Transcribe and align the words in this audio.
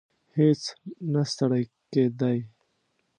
هیڅ 0.37 0.61
نه 1.13 1.21
ستړی 1.31 1.63
کېدی. 1.91 2.37